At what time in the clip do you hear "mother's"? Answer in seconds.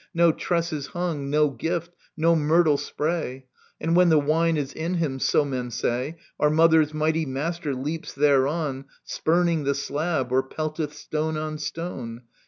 6.49-6.91